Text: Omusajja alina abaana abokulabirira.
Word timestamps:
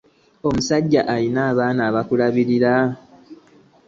Omusajja 0.47 1.01
alina 1.13 1.41
abaana 1.51 1.81
abokulabirira. 1.89 2.73